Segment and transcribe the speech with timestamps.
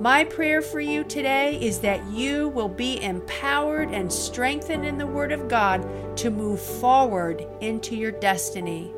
[0.00, 5.06] My prayer for you today is that you will be empowered and strengthened in the
[5.06, 8.92] Word of God to move forward into your destiny.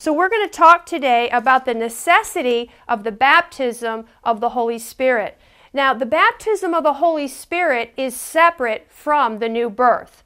[0.00, 4.78] So, we're going to talk today about the necessity of the baptism of the Holy
[4.78, 5.36] Spirit.
[5.72, 10.22] Now, the baptism of the Holy Spirit is separate from the new birth.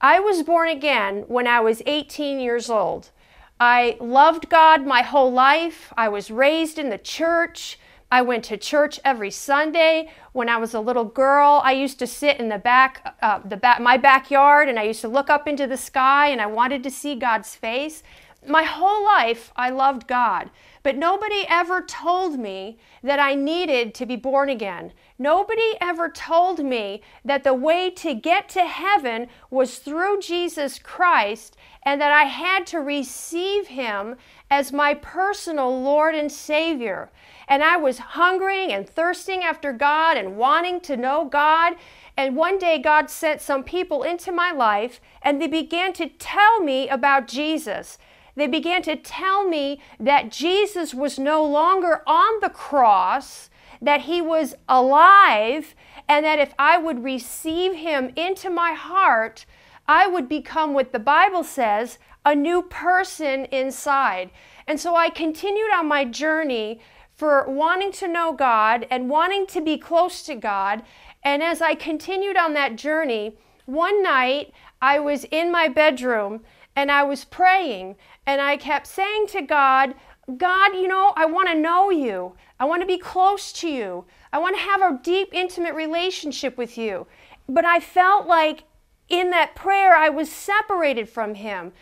[0.00, 3.10] I was born again when I was 18 years old.
[3.58, 5.92] I loved God my whole life.
[5.96, 7.78] I was raised in the church.
[8.12, 10.10] I went to church every Sunday.
[10.32, 13.56] When I was a little girl, I used to sit in the back, uh, the
[13.56, 16.82] back, my backyard, and I used to look up into the sky, and I wanted
[16.82, 18.02] to see God's face.
[18.46, 20.50] My whole life, I loved God,
[20.84, 24.92] but nobody ever told me that I needed to be born again.
[25.18, 31.56] Nobody ever told me that the way to get to heaven was through Jesus Christ
[31.86, 34.16] and that I had to receive Him
[34.50, 37.10] as my personal Lord and Savior.
[37.48, 41.74] And I was hungering and thirsting after God and wanting to know God.
[42.16, 46.60] And one day God sent some people into my life and they began to tell
[46.60, 47.98] me about Jesus.
[48.34, 53.48] They began to tell me that Jesus was no longer on the cross
[53.80, 55.74] that he was alive
[56.08, 59.44] and that if I would receive him into my heart,
[59.88, 64.30] I would become what the Bible says a new person inside.
[64.66, 66.80] And so I continued on my journey
[67.14, 70.82] for wanting to know God and wanting to be close to God.
[71.22, 76.42] And as I continued on that journey, one night I was in my bedroom
[76.74, 79.94] and I was praying and I kept saying to God,
[80.36, 82.34] God, you know, I want to know you.
[82.58, 84.04] I want to be close to you.
[84.32, 87.06] I want to have a deep, intimate relationship with you.
[87.48, 88.64] But I felt like
[89.08, 91.72] in that prayer I was separated from Him.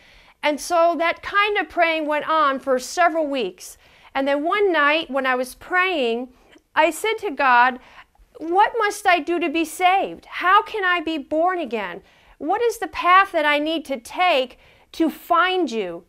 [0.43, 3.79] And so that kind of praying went on for several weeks.
[4.15, 6.29] And then one night when I was praying,
[6.75, 7.79] I said to God,
[8.39, 10.27] What must I do to be saved?
[10.27, 12.03] How can I be born again?
[12.39, 14.59] What is the path that I need to take
[14.93, 16.05] to find you?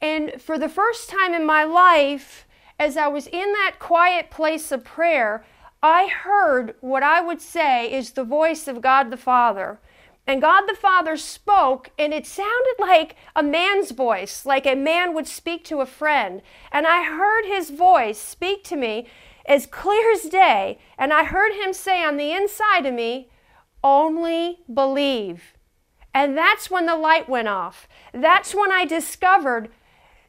[0.00, 2.46] And for the first time in my life,
[2.78, 5.44] as I was in that quiet place of prayer,
[5.82, 9.80] I heard what I would say is the voice of God the Father.
[10.26, 15.14] And God the Father spoke, and it sounded like a man's voice, like a man
[15.14, 16.42] would speak to a friend.
[16.70, 19.08] And I heard his voice speak to me
[19.46, 23.30] as clear as day, and I heard him say on the inside of me,
[23.82, 25.54] Only believe.
[26.14, 27.88] And that's when the light went off.
[28.12, 29.70] That's when I discovered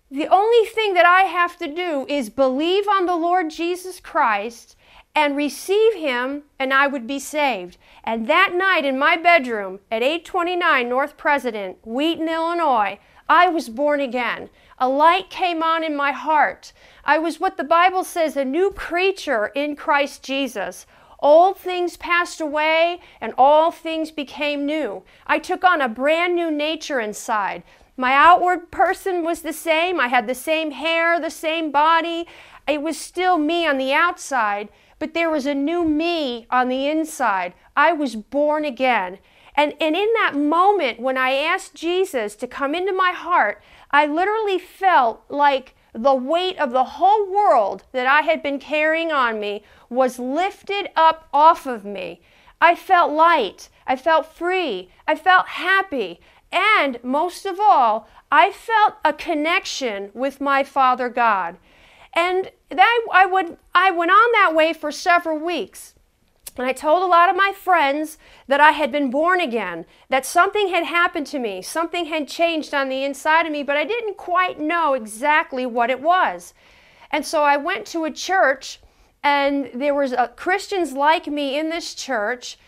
[0.09, 4.75] the only thing that I have to do is believe on the Lord Jesus Christ
[5.15, 7.77] and receive him and I would be saved.
[8.03, 13.99] And that night in my bedroom at 829 North President, Wheaton, Illinois, I was born
[13.99, 14.49] again.
[14.79, 16.73] A light came on in my heart.
[17.05, 20.85] I was what the Bible says a new creature in Christ Jesus.
[21.19, 25.03] Old things passed away and all things became new.
[25.25, 27.63] I took on a brand new nature inside.
[27.95, 29.99] My outward person was the same.
[29.99, 32.27] I had the same hair, the same body.
[32.67, 34.69] It was still me on the outside,
[35.03, 37.53] but there was a new me on the inside.
[37.75, 39.19] I was born again.
[39.53, 44.05] And, and in that moment, when I asked Jesus to come into my heart, I
[44.05, 49.41] literally felt like the weight of the whole world that I had been carrying on
[49.41, 52.21] me was lifted up off of me.
[52.61, 53.67] I felt light.
[53.85, 54.89] I felt free.
[55.05, 56.21] I felt happy.
[56.49, 61.57] And most of all, I felt a connection with my Father God.
[62.15, 65.95] And that I would I went on that way for several weeks.
[66.55, 70.25] And I told a lot of my friends that I had been born again, that
[70.25, 73.85] something had happened to me, something had changed on the inside of me, but I
[73.85, 76.53] didn't quite know exactly what it was.
[77.09, 78.79] And so I went to a church,
[79.23, 82.59] and there was uh, Christians like me in this church,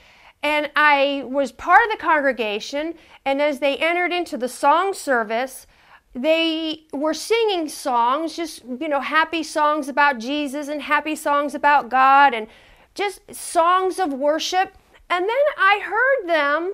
[0.42, 5.68] and I was part of the congregation, and as they entered into the song service,
[6.16, 11.90] they were singing songs, just, you know, happy songs about Jesus and happy songs about
[11.90, 12.48] God and
[12.94, 14.78] just songs of worship.
[15.10, 16.74] And then I heard them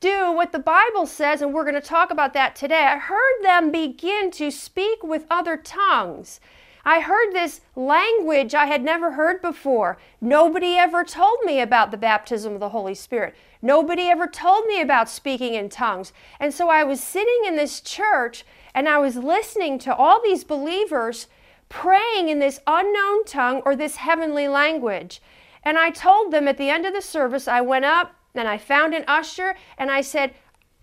[0.00, 2.84] do what the Bible says, and we're going to talk about that today.
[2.84, 6.40] I heard them begin to speak with other tongues.
[6.84, 9.98] I heard this language I had never heard before.
[10.20, 13.36] Nobody ever told me about the baptism of the Holy Spirit.
[13.62, 16.12] Nobody ever told me about speaking in tongues.
[16.40, 18.44] And so I was sitting in this church
[18.74, 21.26] and I was listening to all these believers
[21.68, 25.20] praying in this unknown tongue or this heavenly language.
[25.62, 28.58] And I told them at the end of the service, I went up and I
[28.58, 30.34] found an usher and I said,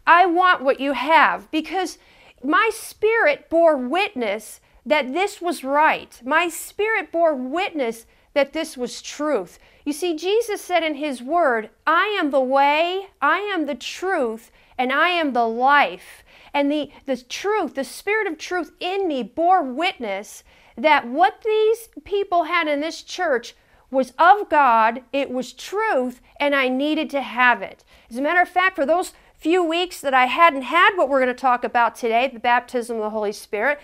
[0.05, 1.97] I want what you have because
[2.43, 6.21] my spirit bore witness that this was right.
[6.23, 9.59] My spirit bore witness that this was truth.
[9.83, 14.51] You see, Jesus said in His Word, I am the way, I am the truth,
[14.77, 16.23] and I am the life.
[16.57, 20.43] And the, the truth, the Spirit of truth in me bore witness
[20.75, 23.53] that what these people had in this church
[23.91, 27.85] was of God, it was truth, and I needed to have it.
[28.09, 31.21] As a matter of fact, for those few weeks that I hadn't had what we're
[31.21, 33.79] going to talk about today, the baptism of the Holy Spirit,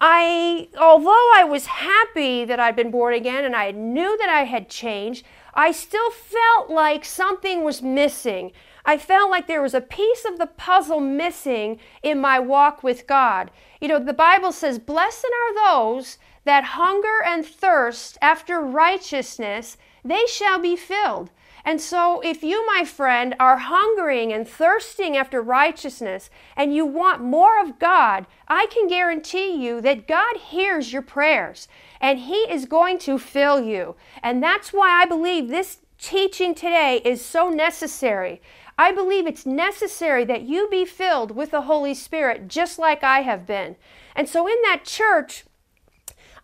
[0.00, 4.42] I, although I was happy that I'd been born again and I knew that I
[4.42, 5.24] had changed,
[5.54, 8.50] I still felt like something was missing.
[8.88, 13.08] I felt like there was a piece of the puzzle missing in my walk with
[13.08, 13.50] God.
[13.80, 20.24] You know, the Bible says, Blessed are those that hunger and thirst after righteousness, they
[20.28, 21.30] shall be filled.
[21.64, 27.20] And so, if you, my friend, are hungering and thirsting after righteousness and you want
[27.20, 31.66] more of God, I can guarantee you that God hears your prayers
[32.00, 33.96] and He is going to fill you.
[34.22, 38.40] And that's why I believe this teaching today is so necessary.
[38.78, 43.20] I believe it's necessary that you be filled with the Holy Spirit just like I
[43.20, 43.76] have been.
[44.14, 45.44] And so, in that church,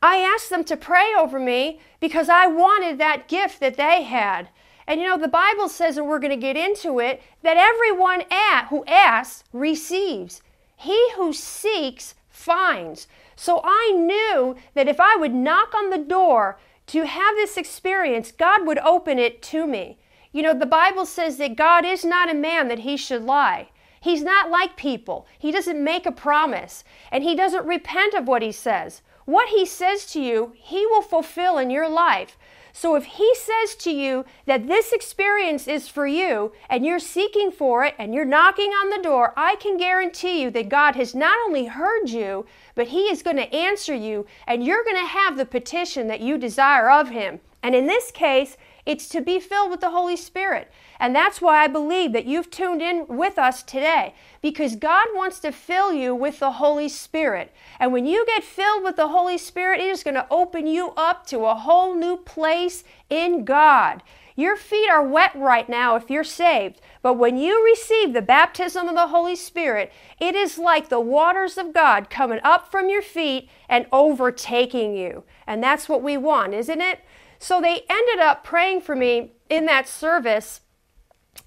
[0.03, 4.49] I asked them to pray over me because I wanted that gift that they had.
[4.87, 8.25] And you know, the Bible says, and we're going to get into it, that everyone
[8.31, 10.43] at, who asks receives.
[10.77, 13.07] He who seeks finds.
[13.37, 16.59] So I knew that if I would knock on the door
[16.89, 19.99] to have this experience, God would open it to me.
[20.33, 23.69] You know, the Bible says that God is not a man that he should lie.
[24.01, 25.27] He's not like people.
[25.39, 29.03] He doesn't make a promise, and he doesn't repent of what he says.
[29.27, 32.37] What he says to you, he will fulfill in your life.
[32.73, 37.51] So if he says to you that this experience is for you and you're seeking
[37.51, 41.15] for it and you're knocking on the door, I can guarantee you that God has
[41.15, 45.07] not only heard you, but he is going to answer you and you're going to
[45.07, 47.41] have the petition that you desire of him.
[47.63, 50.71] And in this case, it's to be filled with the Holy Spirit.
[50.99, 55.39] And that's why I believe that you've tuned in with us today because God wants
[55.41, 57.53] to fill you with the Holy Spirit.
[57.79, 60.93] And when you get filled with the Holy Spirit, it is going to open you
[60.97, 64.03] up to a whole new place in God.
[64.35, 68.89] Your feet are wet right now if you're saved, but when you receive the baptism
[68.89, 73.03] of the Holy Spirit, it is like the waters of God coming up from your
[73.03, 75.25] feet and overtaking you.
[75.47, 77.01] And that's what we want, isn't it?
[77.43, 80.61] So they ended up praying for me in that service.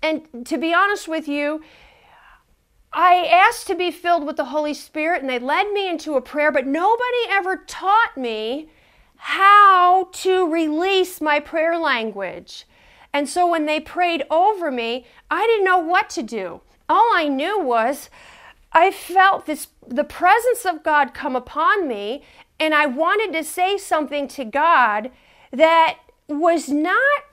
[0.04, 1.62] And to be honest with you,
[2.92, 6.22] I asked to be filled with the Holy Spirit and they led me into a
[6.22, 8.70] prayer, but nobody ever taught me
[9.16, 12.66] how to release my prayer language.
[13.14, 16.60] And so when they prayed over me, I didn't know what to do.
[16.90, 18.10] All I knew was
[18.74, 22.24] I felt this the presence of God come upon me
[22.60, 25.12] and I wanted to say something to God
[25.58, 25.98] that
[26.28, 27.24] was not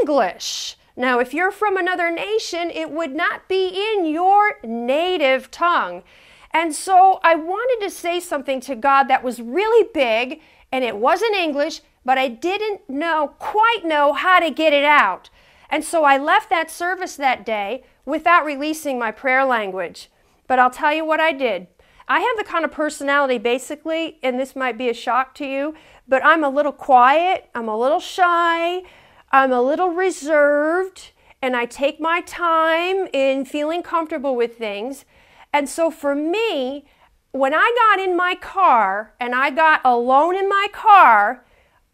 [0.00, 0.76] English.
[0.96, 6.02] Now, if you're from another nation, it would not be in your native tongue.
[6.50, 10.96] And so I wanted to say something to God that was really big, and it
[10.96, 15.30] wasn't English, but I didn't know quite know how to get it out.
[15.70, 20.10] And so I left that service that day without releasing my prayer language.
[20.46, 21.68] But I'll tell you what I did.
[22.08, 25.74] I have the kind of personality basically, and this might be a shock to you,
[26.08, 28.82] but I'm a little quiet, I'm a little shy,
[29.30, 35.04] I'm a little reserved, and I take my time in feeling comfortable with things.
[35.52, 36.84] And so for me,
[37.32, 41.44] when I got in my car and I got alone in my car,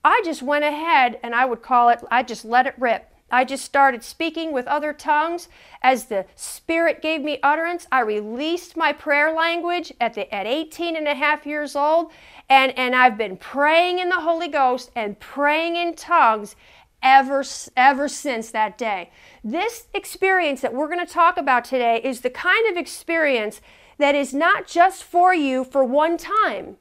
[0.05, 3.13] I just went ahead and I would call it, I just let it rip.
[3.31, 5.49] I just started speaking with other tongues.
[5.83, 10.97] As the Spirit gave me utterance, I released my prayer language at, the, at 18
[10.97, 12.11] and a half years old.
[12.49, 16.57] And, and I've been praying in the Holy Ghost and praying in tongues
[17.03, 17.45] ever,
[17.77, 19.11] ever since that day.
[19.45, 23.61] This experience that we're going to talk about today is the kind of experience
[23.99, 26.77] that is not just for you for one time.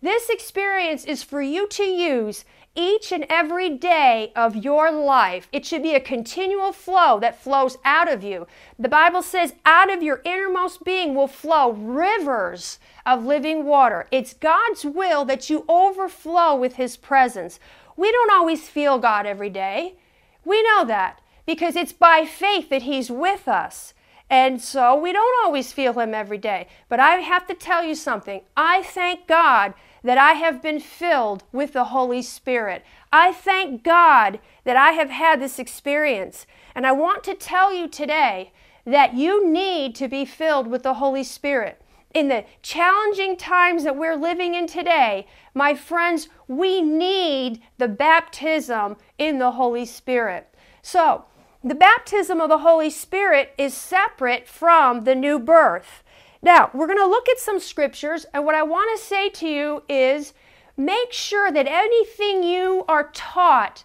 [0.00, 2.44] This experience is for you to use
[2.78, 5.48] each and every day of your life.
[5.50, 8.46] It should be a continual flow that flows out of you.
[8.78, 14.06] The Bible says, out of your innermost being will flow rivers of living water.
[14.12, 17.58] It's God's will that you overflow with His presence.
[17.96, 19.96] We don't always feel God every day.
[20.44, 23.92] We know that because it's by faith that He's with us.
[24.30, 26.68] And so we don't always feel Him every day.
[26.88, 28.42] But I have to tell you something.
[28.56, 29.74] I thank God
[30.08, 32.82] that I have been filled with the Holy Spirit.
[33.12, 36.46] I thank God that I have had this experience.
[36.74, 38.50] And I want to tell you today
[38.86, 41.82] that you need to be filled with the Holy Spirit.
[42.14, 48.96] In the challenging times that we're living in today, my friends, we need the baptism
[49.18, 50.48] in the Holy Spirit.
[50.80, 51.26] So,
[51.62, 56.02] the baptism of the Holy Spirit is separate from the new birth.
[56.40, 59.48] Now, we're going to look at some scriptures, and what I want to say to
[59.48, 60.34] you is
[60.76, 63.84] make sure that anything you are taught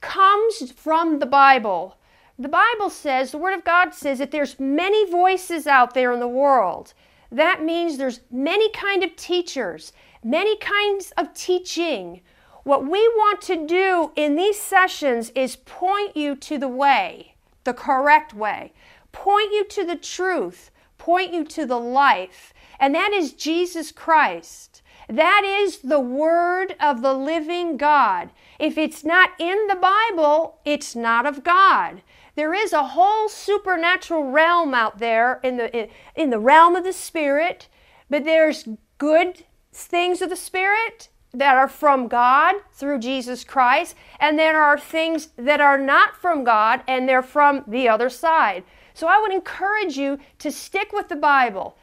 [0.00, 1.96] comes from the Bible.
[2.38, 6.20] The Bible says, the Word of God says that there's many voices out there in
[6.20, 6.94] the world.
[7.30, 9.92] That means there's many kind of teachers,
[10.24, 12.20] many kinds of teaching.
[12.64, 17.74] What we want to do in these sessions is point you to the way, the
[17.74, 18.72] correct way,
[19.12, 20.70] point you to the truth,
[21.08, 24.82] point you to the life, and that is Jesus Christ.
[25.08, 28.28] That is the Word of the living God.
[28.58, 32.02] If it's not in the Bible, it's not of God.
[32.34, 36.92] There is a whole supernatural realm out there in the, in, the realm of the
[36.92, 37.68] Spirit,
[38.10, 44.38] but there's good things of the Spirit that are from God through Jesus Christ, and
[44.38, 48.62] there are things that are not from God and they're from the other side.
[48.98, 51.78] So I would encourage you to stick with the Bible.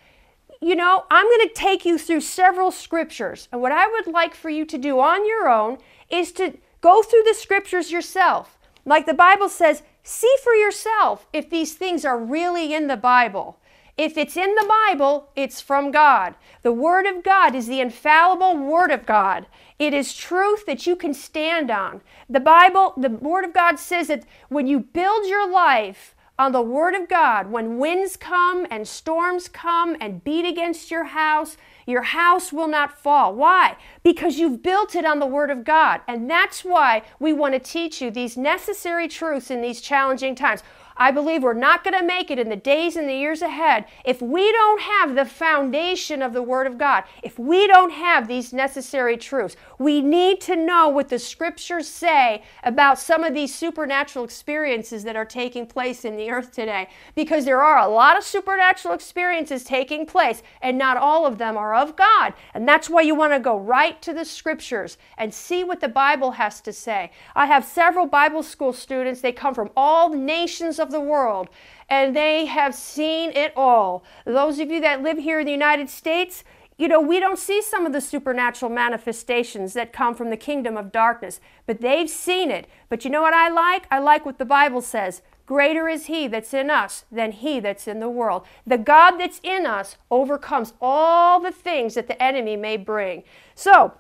[0.61, 4.35] You know, I'm going to take you through several scriptures, and what I would like
[4.35, 5.77] for you to do on your own
[6.09, 8.57] is to go through the scriptures yourself.
[8.83, 13.59] Like the Bible says, see for yourself if these things are really in the Bible.
[13.97, 16.35] If it's in the Bible, it's from God.
[16.63, 19.45] The Word of God is the infallible Word of God.
[19.79, 22.01] It is truth that you can stand on.
[22.29, 26.61] The Bible, the Word of God says that when you build your life on the
[26.61, 32.01] Word of God, when winds come and storms come and beat against your house, your
[32.01, 33.33] house will not fall.
[33.33, 33.77] Why?
[34.03, 36.01] Because you've built it on the Word of God.
[36.07, 40.61] And that's why we want to teach you these necessary truths in these challenging times.
[40.97, 43.85] I believe we're not going to make it in the days and the years ahead
[44.05, 48.27] if we don't have the foundation of the Word of God, if we don't have
[48.27, 49.57] these necessary truths.
[49.77, 55.15] We need to know what the Scriptures say about some of these supernatural experiences that
[55.15, 59.63] are taking place in the earth today, because there are a lot of supernatural experiences
[59.63, 62.33] taking place, and not all of them are of God.
[62.53, 65.89] And that's why you want to go right to the Scriptures and see what the
[65.89, 67.11] Bible has to say.
[67.35, 71.49] I have several Bible school students, they come from all nations of the world,
[71.89, 74.03] and they have seen it all.
[74.25, 76.43] Those of you that live here in the United States,
[76.77, 80.75] you know, we don't see some of the supernatural manifestations that come from the kingdom
[80.75, 82.67] of darkness, but they've seen it.
[82.89, 83.87] But you know what I like?
[83.89, 85.21] I like what the Bible says.
[85.45, 88.45] Greater is he that's in us than he that's in the world.
[88.65, 93.23] The God that's in us overcomes all the things that the enemy may bring.
[93.53, 93.93] So,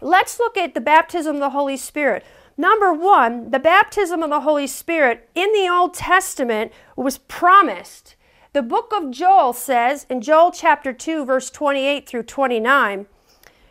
[0.00, 2.24] let's look at the baptism of the Holy Spirit.
[2.56, 8.14] Number one, the baptism of the Holy Spirit in the Old Testament was promised.
[8.52, 13.06] The book of Joel says in Joel chapter 2, verse 28 through 29,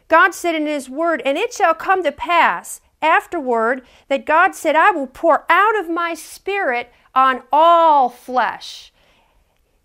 [0.10, 4.76] God said in His word, And it shall come to pass afterward that God said,
[4.76, 8.92] I will pour out of my spirit on all flesh.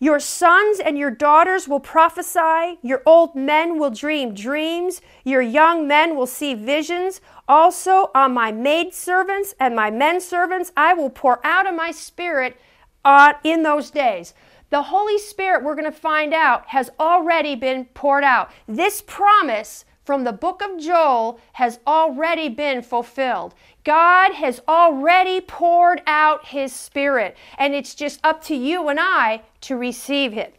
[0.01, 5.89] Your sons and your daughters will prophesy, your old men will dream dreams, your young
[5.89, 7.21] men will see visions.
[7.49, 12.61] Also, on my maidservants and my men servants, I will pour out of my spirit
[13.05, 14.35] uh, in those days.
[14.71, 18.51] The Holy Spirit, we're going to find out, has already been poured out.
[18.67, 23.55] This promise from the book of Joel has already been fulfilled.
[23.85, 29.43] God has already poured out His Spirit, and it's just up to you and I
[29.63, 30.55] to receive it.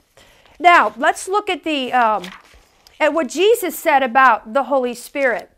[0.60, 2.24] Now, let's look at the um,
[3.00, 5.52] at what Jesus said about the Holy Spirit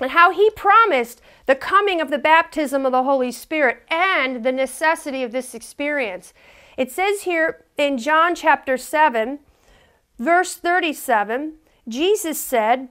[0.00, 4.52] and how He promised the coming of the baptism of the Holy Spirit and the
[4.52, 6.34] necessity of this experience.
[6.76, 9.38] It says here in John chapter 7,
[10.18, 11.54] verse 37,
[11.88, 12.88] Jesus said,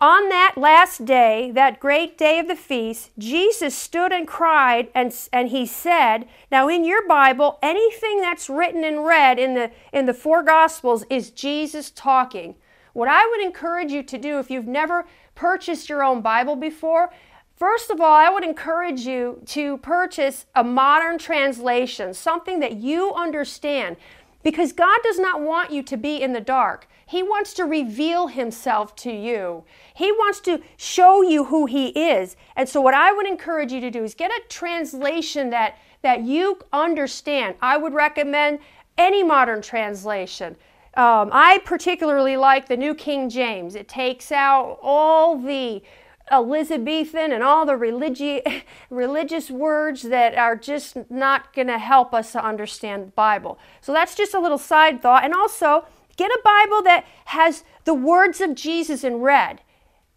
[0.00, 5.12] on that last day, that great day of the feast, Jesus stood and cried, and,
[5.32, 10.06] and he said, Now, in your Bible, anything that's written and read in the, in
[10.06, 12.54] the four Gospels is Jesus talking.
[12.92, 15.04] What I would encourage you to do if you've never
[15.38, 17.10] purchased your own Bible before,
[17.58, 23.12] First of all, I would encourage you to purchase a modern translation, something that you
[23.14, 23.96] understand,
[24.44, 26.86] because God does not want you to be in the dark.
[27.04, 29.64] He wants to reveal Himself to you.
[29.92, 32.36] He wants to show you who He is.
[32.54, 36.22] And so, what I would encourage you to do is get a translation that, that
[36.22, 37.56] you understand.
[37.60, 38.60] I would recommend
[38.96, 40.54] any modern translation.
[40.98, 43.76] Um, I particularly like the New King James.
[43.76, 45.80] It takes out all the
[46.28, 52.32] Elizabethan and all the religi- religious words that are just not going to help us
[52.32, 53.60] to understand the Bible.
[53.80, 55.22] So that's just a little side thought.
[55.22, 55.86] And also,
[56.16, 59.60] get a Bible that has the words of Jesus in red.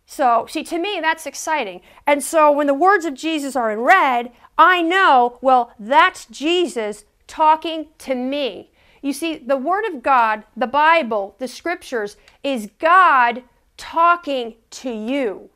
[0.08, 1.82] So, see, to me, that's exciting.
[2.08, 7.06] And so, when the words of Jesus are in red, I know, well, that's Jesus
[7.28, 8.71] talking to me.
[9.02, 13.44] You see, the Word of God, the Bible, the Scriptures, is God
[13.78, 15.50] talking to you.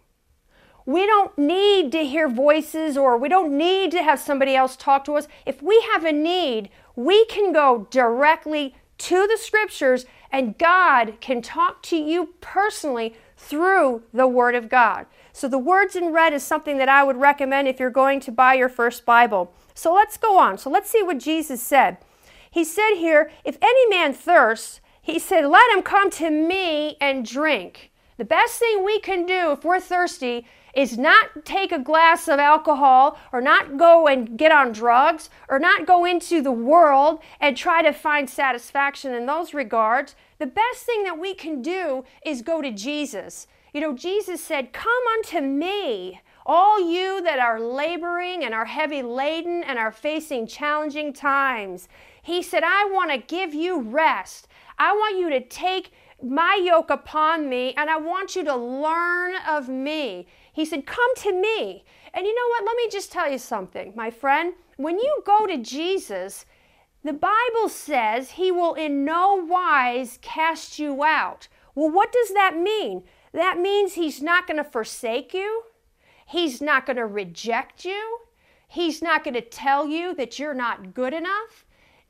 [0.86, 5.04] We don't need to hear voices or we don't need to have somebody else talk
[5.06, 5.28] to us.
[5.46, 11.42] If we have a need, we can go directly to the scriptures and God can
[11.42, 15.06] talk to you personally through the Word of God.
[15.34, 18.32] So the words in red is something that I would recommend if you're going to
[18.32, 19.54] buy your first Bible.
[19.74, 20.58] So let's go on.
[20.58, 21.98] So let's see what Jesus said.
[22.56, 27.26] He said here, If any man thirsts, he said, Let him come to me and
[27.26, 27.92] drink.
[28.16, 32.40] The best thing we can do if we're thirsty is not take a glass of
[32.40, 37.58] alcohol or not go and get on drugs or not go into the world and
[37.58, 40.16] try to find satisfaction in those regards.
[40.40, 43.48] The best thing that we can do is go to Jesus.
[43.74, 49.02] You know, Jesus said, Come unto me, all you that are laboring and are heavy
[49.02, 51.90] laden and are facing challenging times.
[52.26, 54.48] He said, I want to give you rest.
[54.80, 55.92] I want you to take
[56.24, 60.26] my yoke upon me and I want you to learn of me.
[60.52, 61.86] He said, Come to me.
[62.16, 62.66] And you know what?
[62.66, 64.56] Let me just tell you something, my friend.
[64.78, 66.48] When you go to Jesus,
[67.04, 71.48] the Bible says he will in no wise cast you out.
[71.76, 73.04] Well, what does that mean?
[73.34, 75.62] That means he's not going to forsake you.
[76.26, 78.18] He's not going to reject you.
[78.68, 81.65] He's not going to tell you that you're not good enough.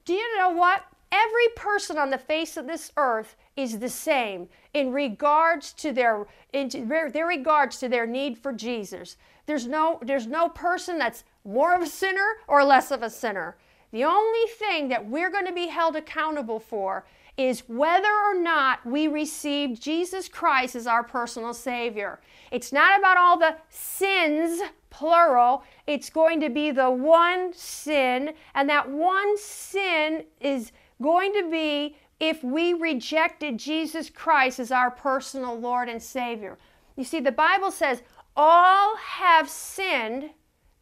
[0.06, 0.86] Do you know what?
[1.12, 6.28] Every person on the face of this earth is the same in regards to their
[6.54, 9.18] in their regards to their need for Jesus.
[9.46, 13.56] There's no there's no person that's more of a sinner or less of a sinner.
[13.92, 17.06] The only thing that we're going to be held accountable for
[17.38, 22.20] is whether or not we receive Jesus Christ as our personal Savior.
[22.52, 25.64] It's not about all the sins, plural.
[25.86, 30.72] It's going to be the one sin, and that one sin is
[31.02, 36.58] going to be if we rejected Jesus Christ as our personal Lord and Savior.
[36.96, 38.02] You see, the Bible says,
[38.38, 40.30] all have sinned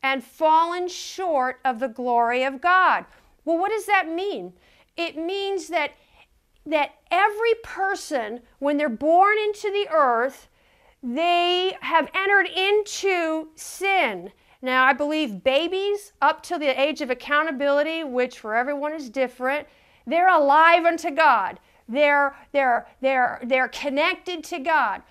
[0.04, 3.06] and fallen short of the glory of God.
[3.46, 4.54] Well, what does that mean?
[4.96, 5.94] It means that,
[6.66, 10.48] that every person, when they're born into the earth,
[11.02, 14.32] they have entered into sin.
[14.62, 19.68] Now, I believe babies up to the age of accountability, which for everyone is different,
[20.08, 21.60] they're alive unto God.
[21.90, 25.02] They're, they're, they're, they're connected to God.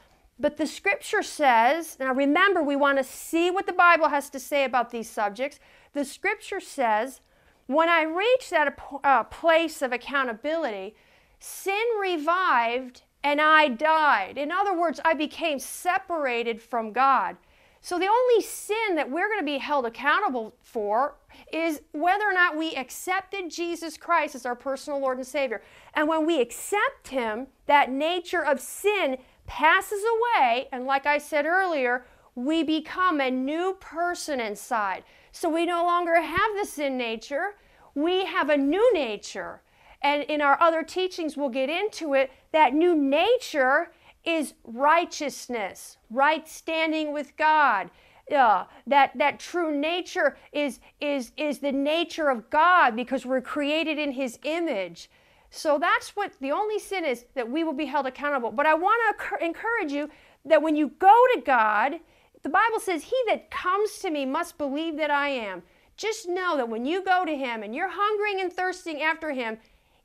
[0.41, 4.41] But the scripture says, now remember, we want to see what the Bible has to
[4.41, 5.61] say about these subjects.
[5.93, 7.21] The scripture says,
[7.67, 10.95] when I reach that uh, place of accountability,
[11.43, 14.39] sin revived and I died.
[14.39, 17.37] In other words, I became separated from God.
[17.81, 21.17] So the only sin that we're going to be held accountable for
[21.53, 25.63] is whether or not we accepted Jesus Christ as our personal Lord and Savior.
[25.95, 30.69] And when we accept Him, that nature of sin passes away.
[30.71, 35.03] And like I said earlier, we become a new person inside.
[35.33, 37.57] So we no longer have the sin nature,
[37.97, 39.61] we have a new nature.
[40.03, 42.31] And in our other teachings, we'll get into it.
[42.53, 43.93] That new nature
[44.25, 47.91] is righteousness, right standing with God.
[48.35, 53.99] Uh, that that true nature is is is the nature of God because we're created
[53.99, 55.11] in His image.
[55.51, 58.51] So that's what the only sin is that we will be held accountable.
[58.53, 60.09] But I want to encourage you
[60.45, 61.95] that when you go to God,
[62.43, 65.63] the Bible says, "He that comes to me must believe that I am."
[65.97, 69.59] Just know that when you go to Him and you're hungering and thirsting after Him,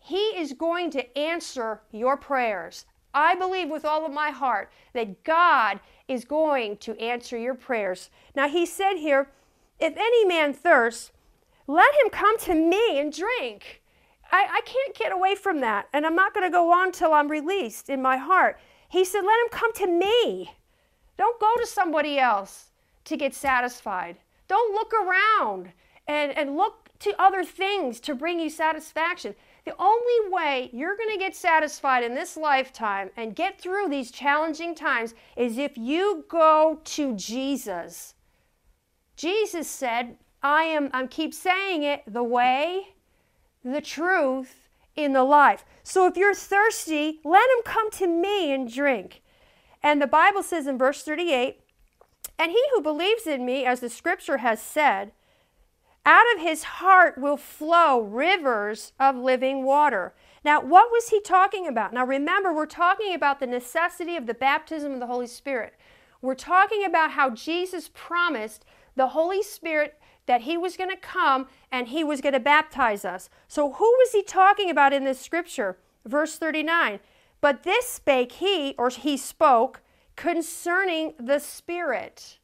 [0.08, 2.86] He is going to answer your prayers.
[3.14, 8.10] I believe with all of my heart that God is going to answer your prayers.
[8.34, 9.30] Now, he said here,
[9.80, 11.12] if any man thirsts,
[11.68, 13.82] let him come to me and drink.
[14.32, 17.14] I, I can't get away from that, and I'm not going to go on till
[17.14, 18.60] I'm released in my heart.
[18.88, 20.52] He said, let him come to me.
[21.18, 22.72] Don't go to somebody else.
[23.08, 24.18] to get satisfied.
[24.50, 25.72] Don't look around
[26.08, 29.36] and, and look to other things to bring you satisfaction.
[29.66, 34.12] The only way you're going to get satisfied in this lifetime and get through these
[34.12, 38.14] challenging times is if you go to Jesus.
[39.16, 42.94] Jesus said, I am, I keep saying it, the way,
[43.64, 45.66] the truth, in the life.
[45.84, 49.22] So if you're thirsty, let him come to me and drink.
[49.84, 51.60] And the Bible says in verse 38,
[52.40, 55.12] and he who believes in me, as the scripture has said,
[56.08, 60.14] out of his heart will flow rivers of living water.
[60.44, 61.92] Now, what was he talking about?
[61.92, 65.74] Now, remember, we're talking about the necessity of the baptism of the Holy Spirit.
[66.22, 68.64] We're talking about how Jesus promised
[68.96, 73.04] the Holy Spirit that he was going to come and he was going to baptize
[73.04, 73.30] us.
[73.50, 75.78] So, who was he talking about in this scripture?
[76.06, 77.02] Verse 39
[77.42, 79.82] But this spake he, or he spoke,
[80.16, 82.40] concerning the Spirit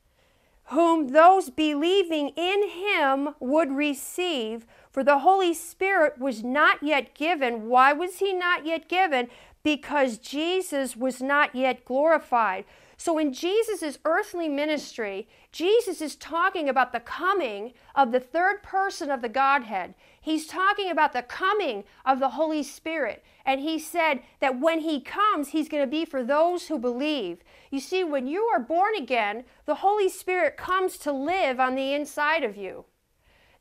[0.65, 4.65] whom those believing in him would receive.
[4.91, 7.67] For the Holy Spirit was not yet given.
[7.67, 9.27] Why was he not yet given?
[9.63, 12.65] Because Jesus was not yet glorified.
[12.97, 19.09] So, in Jesus' earthly ministry, Jesus is talking about the coming of the third person
[19.09, 19.93] of the Godhead.
[20.23, 23.25] He's talking about the coming of the Holy Spirit.
[23.45, 27.39] And he said that when he comes, he's going to be for those who believe.
[27.69, 31.93] You see, when you are born again, the Holy Spirit comes to live on the
[31.93, 32.85] inside of you.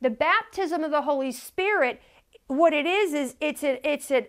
[0.01, 2.01] The baptism of the Holy Spirit,
[2.47, 4.27] what it is, is it's a, it's an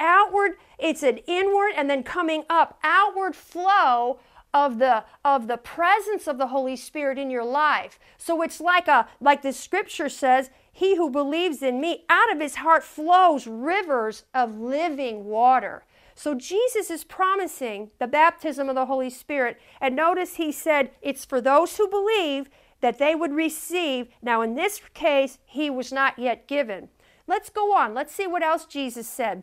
[0.00, 4.20] outward, it's an inward, and then coming up, outward flow
[4.54, 7.98] of the of the presence of the Holy Spirit in your life.
[8.16, 12.40] So it's like a like the scripture says, he who believes in me, out of
[12.40, 15.84] his heart flows rivers of living water.
[16.14, 19.58] So Jesus is promising the baptism of the Holy Spirit.
[19.80, 22.48] And notice he said it's for those who believe
[22.80, 24.06] that they would receive.
[24.22, 26.90] Now, in this case, he was not yet given.
[27.26, 27.92] Let's go on.
[27.92, 29.42] Let's see what else Jesus said.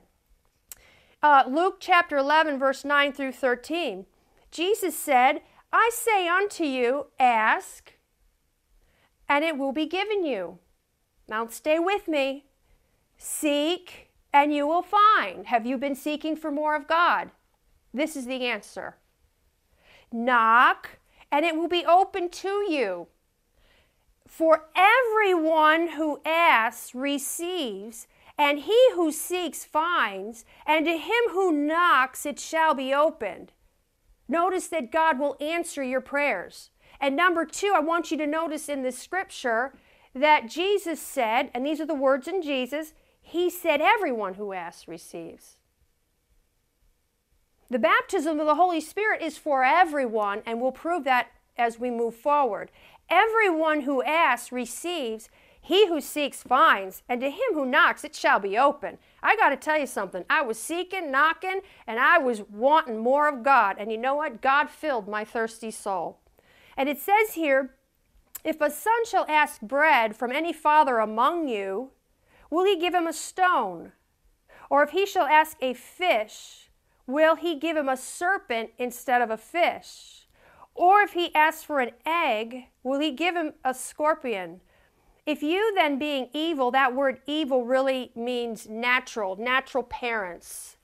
[1.22, 4.06] Uh, Luke chapter 11, verse 9 through 13.
[4.52, 5.42] Jesus said,
[5.74, 7.92] I say unto you, ask,
[9.28, 10.60] and it will be given you.
[11.28, 12.46] Now, stay with me.
[13.18, 15.48] Seek, and you will find.
[15.48, 17.32] Have you been seeking for more of God?
[17.94, 18.98] This is the answer.
[20.12, 21.00] Knock,
[21.32, 23.08] and it will be open to you.
[24.28, 28.08] For everyone who asks receives,
[28.38, 33.54] and he who seeks finds, and to him who knocks it shall be opened.
[34.28, 36.72] Notice that God will answer your prayers.
[37.00, 39.74] And number two, I want you to notice in the scripture
[40.16, 44.88] that Jesus said, and these are the words in Jesus, he said, Everyone who asks
[44.88, 45.58] receives.
[47.70, 51.92] The baptism of the Holy Spirit is for everyone, and we'll prove that as we
[51.92, 52.72] move forward.
[53.10, 58.40] Everyone who asks receives, he who seeks finds, and to him who knocks it shall
[58.40, 59.00] be open.
[59.24, 60.24] I got to tell you something.
[60.30, 63.78] I was seeking, knocking, and I was wanting more of God.
[63.80, 64.42] And you know what?
[64.42, 66.20] God filled my thirsty soul.
[66.78, 67.75] And it says here,
[68.46, 71.90] if a son shall ask bread from any father among you,
[72.52, 73.92] will he give him a stone?
[74.70, 76.70] Or if he shall ask a fish,
[77.08, 80.28] will he give him a serpent instead of a fish?
[80.76, 84.62] Or if he asks for an egg, will he give him a scorpion?
[85.26, 90.78] If you then, being evil, that word evil really means natural, natural parents,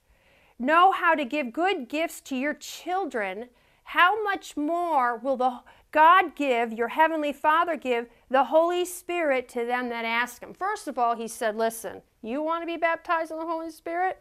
[0.58, 3.50] know how to give good gifts to your children,
[3.84, 5.60] how much more will the
[5.92, 10.54] God give, your heavenly Father give, the Holy Spirit to them that ask Him.
[10.54, 14.20] First of all, He said, Listen, you want to be baptized in the Holy Spirit?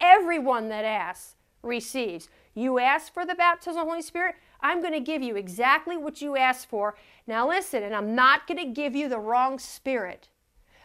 [0.00, 2.28] Everyone that asks receives.
[2.54, 5.96] You ask for the baptism of the Holy Spirit, I'm going to give you exactly
[5.96, 6.96] what you asked for.
[7.26, 10.28] Now, listen, and I'm not going to give you the wrong spirit.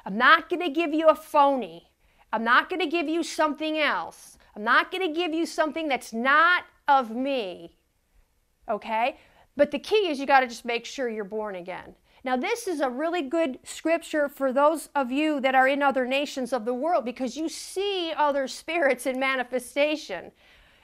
[0.06, 1.92] I'm not going to give you a phony.
[2.34, 4.38] I'm not going to give you something else.
[4.56, 7.78] I'm not going to give you something that's not of me.
[8.70, 9.18] Okay?
[9.56, 11.96] But the key is you got to just make sure you're born again.
[12.24, 16.06] Now, this is a really good scripture for those of you that are in other
[16.06, 20.32] nations of the world because you see other spirits in manifestation.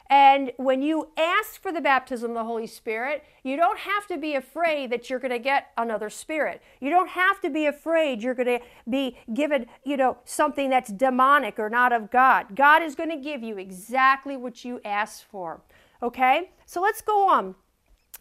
[0.10, 4.17] And when you ask for the baptism of the Holy Spirit, you don't have to
[4.17, 6.62] be afraid that you're going to get another spirit.
[6.80, 10.91] You don't have to be afraid you're going to be given, you know, something that's
[10.91, 12.56] demonic or not of God.
[12.56, 15.62] God is going to give you exactly what you ask for.
[16.01, 16.51] Okay?
[16.65, 17.56] So let's go on.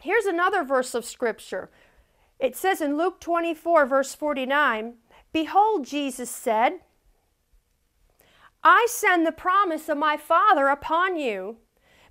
[0.03, 1.71] Here's another verse of scripture.
[2.39, 4.95] It says in Luke 24, verse 49
[5.33, 6.81] Behold, Jesus said,
[8.63, 11.59] I send the promise of my Father upon you,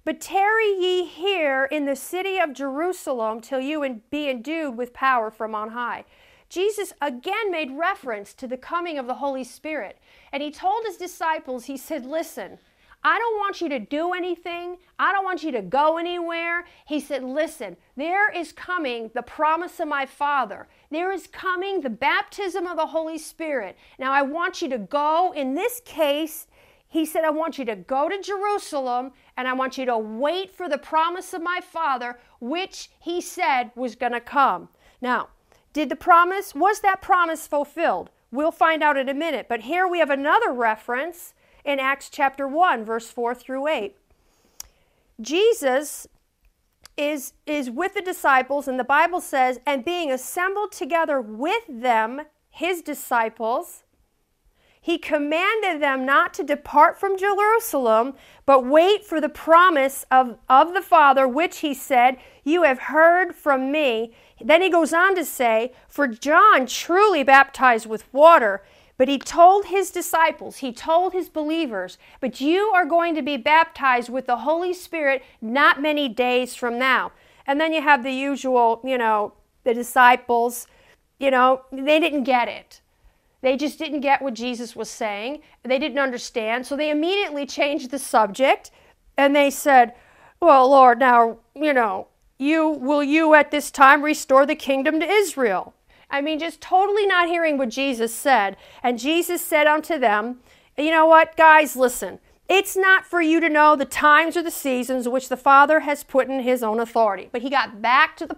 [0.04, 5.32] But tarry ye here in the city of Jerusalem till you be endued with power
[5.32, 6.06] from on high.
[6.48, 9.98] Jesus again made reference to the coming of the Holy Spirit.
[10.32, 12.60] And he told his disciples, he said, Listen,
[13.06, 14.78] I don't want you to do anything.
[14.98, 16.66] I don't want you to go anywhere.
[16.88, 20.68] He said, Listen, there is coming the promise of my Father.
[20.90, 23.78] There is coming the baptism of the Holy Spirit.
[24.00, 25.34] Now, I want you to go.
[25.36, 26.48] In this case,
[26.88, 30.50] he said, I want you to go to Jerusalem and I want you to wait
[30.50, 34.68] for the promise of my Father, which he said was going to come.
[35.00, 35.28] Now,
[35.74, 38.10] did the promise, was that promise fulfilled?
[38.32, 39.46] We'll find out in a minute.
[39.48, 43.96] But here we have another reference in Acts chapter 1, verse 4 through 8.
[45.20, 46.08] Jesus
[46.98, 52.22] is, is with the disciples, and the Bible says, and being assembled together with them,
[52.50, 53.84] his disciples,
[54.86, 58.14] he commanded them not to depart from Jerusalem,
[58.46, 63.34] but wait for the promise of, of the Father, which he said, You have heard
[63.34, 64.14] from me.
[64.40, 68.64] Then he goes on to say, For John truly baptized with water,
[68.98, 73.38] but he told his disciples, he told his believers, but you are going to be
[73.38, 77.12] baptized with the Holy Spirit not many days from now.
[77.46, 79.34] And then you have the usual, you know,
[79.66, 80.68] the disciples,
[81.20, 82.82] you know, they didn't get it.
[83.42, 85.42] They just didn't get what Jesus was saying.
[85.64, 86.66] They didn't understand.
[86.66, 88.72] So they immediately changed the subject
[89.18, 89.94] and they said,
[90.40, 95.06] Well, Lord, now, you know, you will you at this time restore the kingdom to
[95.06, 95.74] Israel?
[96.10, 98.58] I mean, just totally not hearing what Jesus said.
[98.84, 100.40] And Jesus said unto them,
[100.78, 102.20] You know what, guys, listen.
[102.48, 106.04] It's not for you to know the times or the seasons which the Father has
[106.04, 107.30] put in His own authority.
[107.32, 108.36] But He got back to the.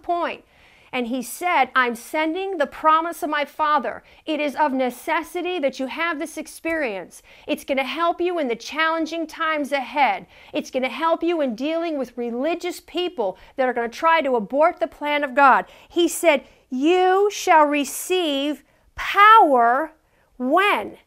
[0.92, 4.02] And he said, I'm sending the promise of my Father.
[4.24, 7.22] It is of necessity that you have this experience.
[7.46, 10.26] It's going to help you in the challenging times ahead.
[10.52, 14.20] It's going to help you in dealing with religious people that are going to try
[14.22, 15.66] to abort the plan of God.
[15.88, 19.92] He said, you shall receive power
[20.36, 20.98] when?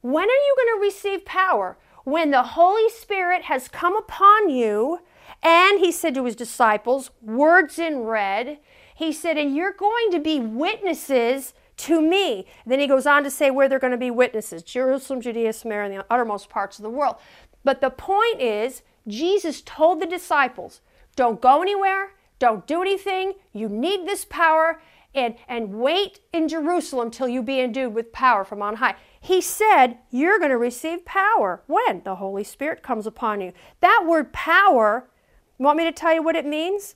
[0.00, 1.78] When are you going to receive power?
[2.04, 5.00] When the Holy Spirit has come upon you,
[5.42, 8.58] and he said to his disciples, words in red,
[8.94, 12.46] he said, and you're going to be witnesses to me.
[12.64, 15.90] Then he goes on to say where they're going to be witnesses Jerusalem, Judea, Samaria,
[15.90, 17.16] and the uttermost parts of the world.
[17.64, 20.80] But the point is, Jesus told the disciples,
[21.16, 24.80] don't go anywhere, don't do anything, you need this power,
[25.16, 28.96] and, and wait in Jerusalem till you be endued with power from on high.
[29.20, 33.52] He said, You're going to receive power when the Holy Spirit comes upon you.
[33.80, 35.08] That word power,
[35.58, 36.94] want me to tell you what it means?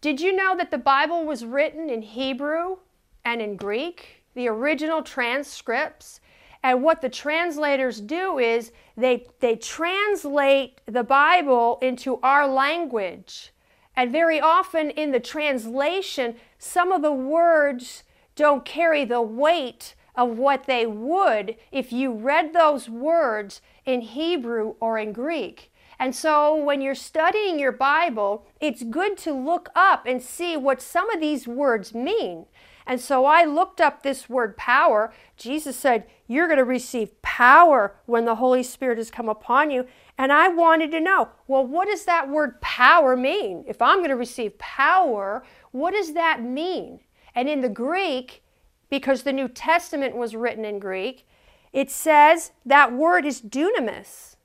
[0.00, 2.76] Did you know that the Bible was written in Hebrew
[3.24, 6.20] and in Greek, the original transcripts?
[6.62, 13.53] And what the translators do is they, they translate the Bible into our language.
[13.96, 18.02] And very often in the translation, some of the words
[18.36, 24.74] don't carry the weight of what they would if you read those words in Hebrew
[24.80, 25.70] or in Greek.
[25.98, 30.82] And so when you're studying your Bible, it's good to look up and see what
[30.82, 32.46] some of these words mean.
[32.86, 35.12] And so I looked up this word power.
[35.36, 39.86] Jesus said, You're going to receive power when the Holy Spirit has come upon you.
[40.16, 43.64] And I wanted to know, well, what does that word power mean?
[43.66, 47.00] If I'm going to receive power, what does that mean?
[47.34, 48.44] And in the Greek,
[48.88, 51.26] because the New Testament was written in Greek,
[51.72, 54.36] it says that word is dunamis.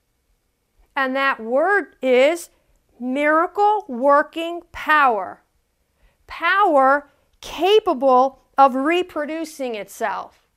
[0.95, 2.49] And that word is
[2.99, 5.43] miracle working power.
[6.25, 7.09] Power
[7.41, 10.48] capable of reproducing itself.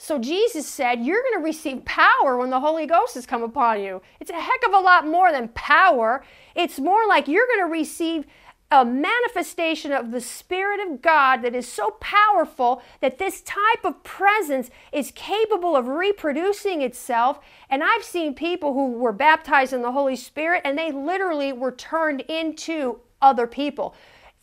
[0.00, 3.82] So Jesus said, You're going to receive power when the Holy Ghost has come upon
[3.82, 4.00] you.
[4.20, 6.24] It's a heck of a lot more than power.
[6.54, 8.24] It's more like you're going to receive
[8.70, 14.04] a manifestation of the Spirit of God that is so powerful that this type of
[14.04, 17.40] presence is capable of reproducing itself.
[17.68, 21.72] And I've seen people who were baptized in the Holy Spirit and they literally were
[21.72, 23.96] turned into other people.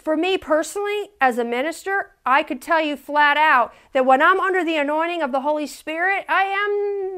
[0.06, 4.40] For me personally, as a minister, I could tell you flat out that when I'm
[4.40, 6.70] under the anointing of the Holy Spirit, I am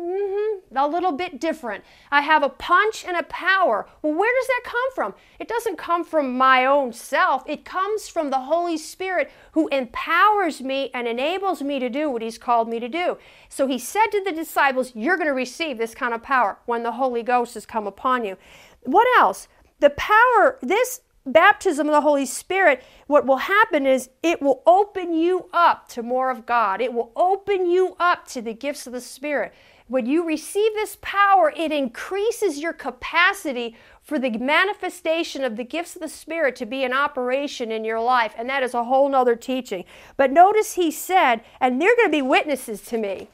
[0.09, 1.83] mm-hmm, a little bit different.
[2.13, 3.89] I have a punch and a power.
[4.01, 5.15] Well, where does that come from?
[5.37, 10.61] It doesn't come from my own self, it comes from the Holy Spirit who empowers
[10.61, 13.17] me and enables me to do what He's called me to do.
[13.49, 16.83] So He said to the disciples, You're going to receive this kind of power when
[16.83, 18.37] the Holy Ghost has come upon you.
[18.83, 19.49] What else?
[19.81, 25.13] The power, this baptism of the Holy Spirit, what will happen is it will open
[25.13, 26.81] you up to more of God.
[26.81, 29.53] It will open you up to the gifts of the Spirit.
[29.87, 35.95] When you receive this power, it increases your capacity for the manifestation of the gifts
[35.95, 38.33] of the Spirit to be in operation in your life.
[38.37, 39.85] And that is a whole nother teaching.
[40.17, 43.29] But notice he said, and they're going to be witnesses to me.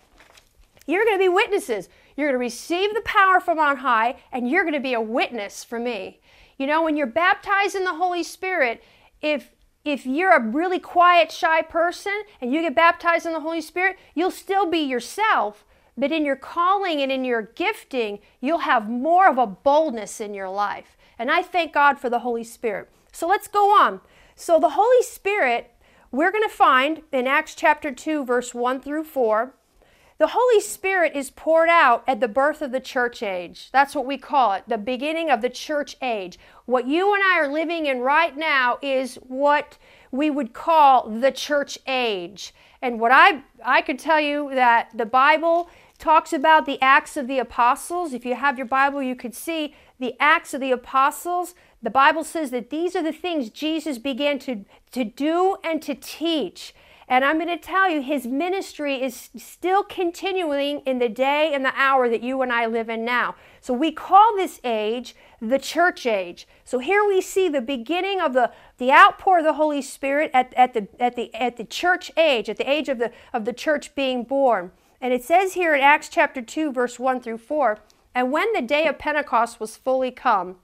[0.85, 1.89] You're going to be witnesses.
[2.15, 5.01] You're going to receive the power from on high, and you're going to be a
[5.01, 6.19] witness for me.
[6.63, 8.81] You know, when you're baptized in the Holy Spirit,
[9.21, 9.51] if
[9.83, 13.99] if you're a really quiet, shy person and you get baptized in the Holy Spirit,
[14.15, 15.65] you'll still be yourself,
[15.97, 20.33] but in your calling and in your gifting, you'll have more of a boldness in
[20.33, 20.95] your life.
[21.19, 22.89] And I thank God for the Holy Spirit.
[23.11, 23.99] So let's go on.
[24.37, 25.69] So the Holy Spirit,
[26.13, 29.53] we're going to find in Acts chapter 2, verse 1 through 4.
[30.19, 33.69] The Holy Spirit is poured out at the birth of the church age.
[33.71, 36.37] That's what we call it, the beginning of the church age.
[36.65, 39.77] What you and I are living in right now is what
[40.11, 42.53] we would call the church age.
[42.81, 47.27] And what I I could tell you that the Bible talks about the acts of
[47.27, 48.13] the apostles.
[48.13, 51.55] If you have your Bible, you could see the acts of the apostles.
[51.81, 55.95] The Bible says that these are the things Jesus began to, to do and to
[55.95, 56.73] teach.
[57.13, 61.63] And I'm going to tell you, his ministry is still continuing in the day and
[61.63, 63.35] the hour that you and I live in now.
[63.61, 66.47] So we call this age the church age.
[66.65, 70.55] So here we see the beginning of the, the outpour of the Holy Spirit at,
[70.55, 73.53] at, the, at, the, at the church age, at the age of the, of the
[73.53, 74.71] church being born.
[74.99, 77.77] And it says here in Acts chapter 2, verse 1 through 4
[78.15, 80.55] And when the day of Pentecost was fully come,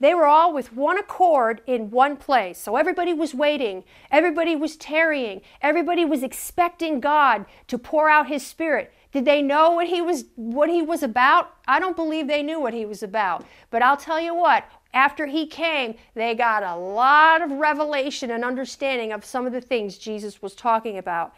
[0.00, 2.58] they were all with one accord in one place.
[2.58, 3.84] So everybody was waiting.
[4.10, 5.40] Everybody was tarrying.
[5.60, 8.92] Everybody was expecting God to pour out his spirit.
[9.10, 11.54] Did they know what he was what he was about?
[11.66, 13.44] I don't believe they knew what he was about.
[13.70, 18.44] But I'll tell you what, after he came, they got a lot of revelation and
[18.44, 21.34] understanding of some of the things Jesus was talking about.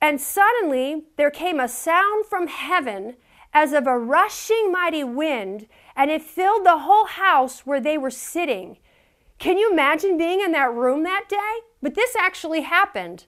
[0.00, 3.16] And suddenly there came a sound from heaven
[3.52, 8.10] as of a rushing mighty wind, and it filled the whole house where they were
[8.10, 8.78] sitting.
[9.38, 11.60] Can you imagine being in that room that day?
[11.82, 13.26] But this actually happened.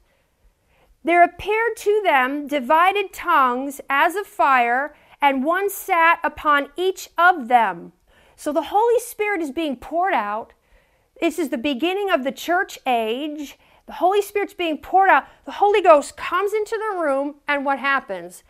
[1.05, 7.49] There appeared to them divided tongues as of fire, and one sat upon each of
[7.49, 7.93] them.
[8.35, 10.53] So the Holy Spirit is being poured out.
[11.21, 13.59] This is the beginning of the church age.
[13.87, 15.25] The Holy Spirit's being poured out.
[15.45, 18.43] The Holy Ghost comes into the room, and what happens?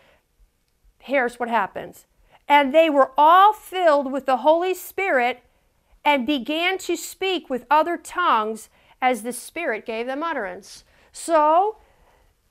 [1.06, 2.06] here's what happens.
[2.48, 5.42] And they were all filled with the Holy Spirit
[6.04, 8.68] and began to speak with other tongues
[9.02, 10.84] as the Spirit gave them utterance.
[11.12, 11.78] So,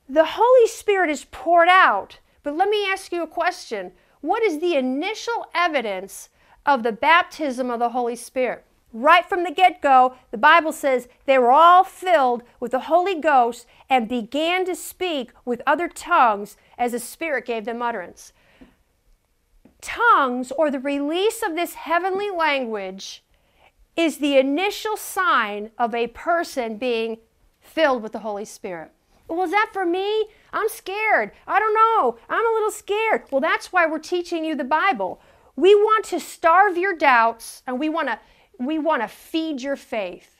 [0.08, 2.18] the Holy Spirit is poured out.
[2.42, 6.28] But let me ask you a question What is the initial evidence
[6.64, 8.64] of the baptism of the Holy Spirit?
[8.92, 13.20] Right from the get go, the Bible says they were all filled with the Holy
[13.20, 18.32] Ghost and began to speak with other tongues as the Spirit gave them utterance
[19.86, 23.24] tongues or the release of this heavenly language
[23.96, 27.18] is the initial sign of a person being
[27.60, 28.90] filled with the Holy Spirit.
[29.28, 30.26] Well, is that for me?
[30.52, 31.30] I'm scared.
[31.46, 32.18] I don't know.
[32.28, 33.22] I'm a little scared.
[33.30, 35.20] Well, that's why we're teaching you the Bible.
[35.54, 38.18] We want to starve your doubts and we want to
[38.58, 40.35] we want to feed your faith.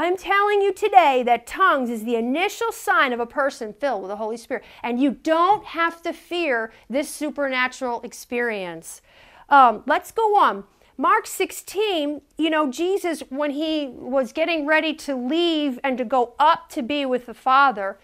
[0.00, 4.10] I'm telling you today that tongues is the initial sign of a person filled with
[4.10, 4.62] the Holy Spirit.
[4.80, 9.02] And you don't have to fear this supernatural experience.
[9.48, 10.62] Um, let's go on.
[10.96, 16.34] Mark 16, you know, Jesus, when he was getting ready to leave and to go
[16.38, 17.98] up to be with the Father,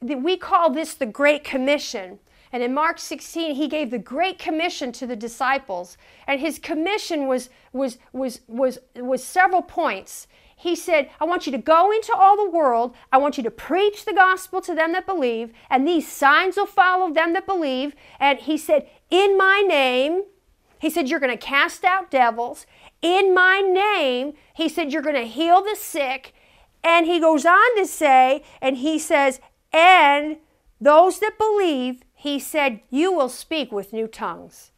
[0.00, 2.20] we call this the Great Commission.
[2.52, 5.96] And in Mark 16, he gave the Great Commission to the disciples.
[6.26, 10.26] And his commission was, was, was, was, was several points
[10.60, 12.96] he said, I want you to go into all the world.
[13.12, 16.66] I want you to preach the gospel to them that believe, and these signs will
[16.66, 17.94] follow them that believe.
[18.18, 20.24] And he said, In my name,
[20.80, 22.66] he said, You're going to cast out devils.
[23.02, 26.34] In my name, he said, You're going to heal the sick.
[26.82, 29.40] And he goes on to say, and he says,
[29.72, 30.38] And
[30.80, 34.72] those that believe, he said, You will speak with new tongues.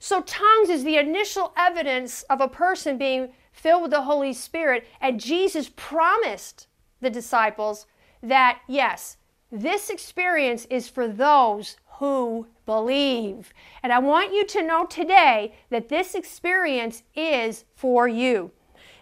[0.00, 4.84] So, tongues is the initial evidence of a person being filled with the Holy Spirit.
[5.00, 6.66] And Jesus promised
[7.00, 7.86] the disciples
[8.20, 9.16] that, yes,
[9.52, 13.54] this experience is for those who believe.
[13.84, 18.50] And I want you to know today that this experience is for you.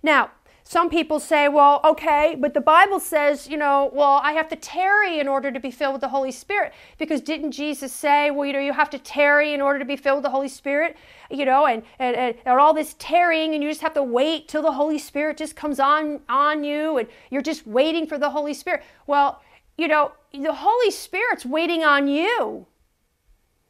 [0.03, 0.33] Now,
[0.71, 4.55] some people say, well, okay, but the Bible says, you know, well, I have to
[4.55, 6.73] tarry in order to be filled with the Holy Spirit.
[6.97, 9.97] Because didn't Jesus say, well, you know, you have to tarry in order to be
[9.97, 10.97] filled with the Holy Spirit?
[11.29, 14.47] You know, and, and, and, and all this tarrying, and you just have to wait
[14.47, 18.31] till the Holy Spirit just comes on, on you, and you're just waiting for the
[18.31, 18.85] Holy Spirit.
[19.09, 19.43] Well,
[19.77, 22.69] you know, the Holy Spirit's waiting on you.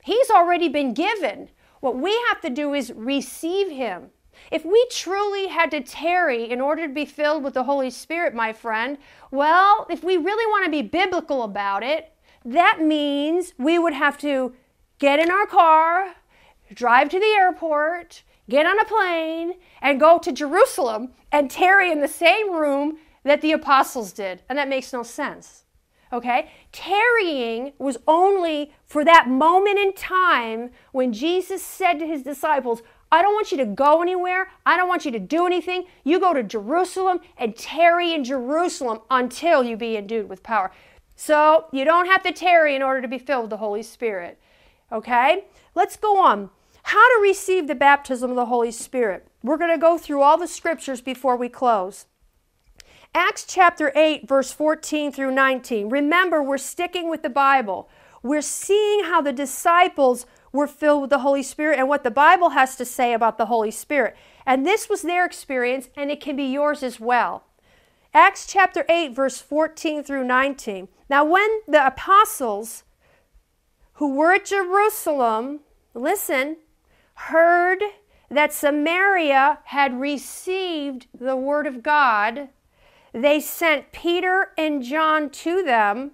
[0.05, 1.49] He's already been given.
[1.81, 4.11] What we have to do is receive Him.
[4.51, 8.35] If we truly had to tarry in order to be filled with the Holy Spirit,
[8.35, 8.99] my friend,
[9.31, 12.13] well, if we really want to be biblical about it,
[12.45, 14.55] that means we would have to
[14.99, 16.15] get in our car,
[16.75, 22.01] drive to the airport, get on a plane, and go to Jerusalem and tarry in
[22.01, 24.43] the same room that the apostles did.
[24.49, 25.65] And that makes no sense.
[26.13, 26.51] Okay?
[26.73, 32.83] Tarrying was only for that moment in time when Jesus said to his disciples,
[33.13, 34.51] I don't want you to go anywhere.
[34.65, 35.85] I don't want you to do anything.
[36.05, 40.71] You go to Jerusalem and tarry in Jerusalem until you be endued with power.
[41.17, 44.39] So you don't have to tarry in order to be filled with the Holy Spirit.
[44.93, 45.45] Okay?
[45.75, 46.51] Let's go on.
[46.85, 49.27] How to receive the baptism of the Holy Spirit.
[49.43, 52.07] We're going to go through all the scriptures before we close.
[53.15, 55.89] Acts chapter 8, verse 14 through 19.
[55.89, 57.89] Remember, we're sticking with the Bible.
[58.23, 62.51] We're seeing how the disciples were filled with the Holy Spirit and what the Bible
[62.51, 64.17] has to say about the Holy Spirit.
[64.47, 67.45] And this was their experience, and it can be yours as well.
[68.13, 70.89] Acts chapter 8, verse 14 through 19.
[71.09, 72.83] Now, when the apostles
[73.95, 75.61] who were at Jerusalem,
[75.95, 76.57] listen,
[77.15, 77.81] heard
[78.31, 82.49] that Samaria had received the word of God,
[83.13, 86.13] they sent Peter and John to them,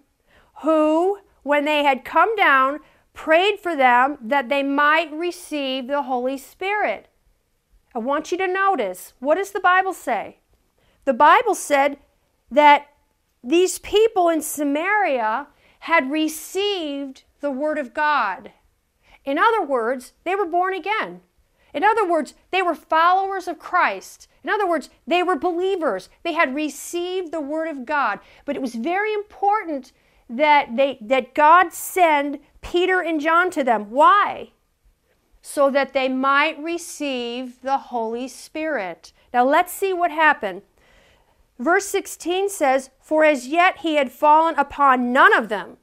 [0.63, 2.81] who, when they had come down,
[3.17, 7.09] prayed for them that they might receive the Holy Spirit.
[7.95, 10.39] I want you to notice what does the Bible say?
[11.07, 11.97] The Bible said
[12.51, 12.89] that
[13.43, 15.49] these people in Samaria
[15.81, 18.53] had received the Word of God.
[19.25, 21.23] In other words, they were born again.
[21.73, 24.29] In other words, they were followers of Christ.
[24.45, 26.09] In other words, they were believers.
[26.23, 28.21] They had received the Word of God.
[28.45, 29.93] But it was very important
[30.29, 32.39] that, they, that God send
[32.71, 33.91] Peter and John to them.
[33.91, 34.51] Why?
[35.41, 39.13] So that they might receive the Holy Spirit.
[39.33, 40.63] Now let's see what happened.
[41.59, 45.77] Verse 16 says, For as yet he had fallen upon none of them.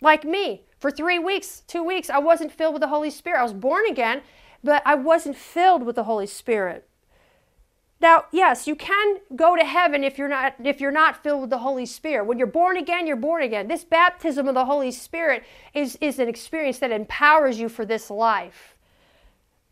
[0.00, 3.40] Like me, for three weeks, two weeks, I wasn't filled with the Holy Spirit.
[3.40, 4.22] I was born again,
[4.62, 6.88] but I wasn't filled with the Holy Spirit.
[8.04, 11.48] Now, yes, you can go to heaven if you're not if you're not filled with
[11.48, 12.26] the Holy Spirit.
[12.26, 13.66] When you're born again, you're born again.
[13.66, 15.42] This baptism of the Holy Spirit
[15.72, 18.76] is, is an experience that empowers you for this life.